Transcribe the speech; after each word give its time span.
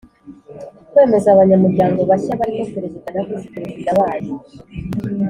Kwemeza 0.91 1.27
abanyamuryango 1.31 1.99
bashya 2.09 2.39
barimo 2.39 2.65
Perezida 2.73 3.07
na 3.11 3.21
Visi 3.27 3.47
Perezida 3.55 3.89
bayo 3.99 4.33